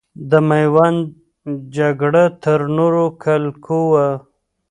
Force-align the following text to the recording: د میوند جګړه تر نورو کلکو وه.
د 0.29 0.31
میوند 0.49 0.99
جګړه 1.77 2.23
تر 2.43 2.59
نورو 2.77 3.05
کلکو 3.23 3.79
وه. 3.91 4.07